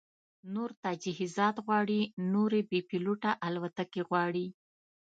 [0.53, 1.99] نور تجهیزات غواړي،
[2.33, 4.47] نورې بې پیلوټه الوتکې غواړي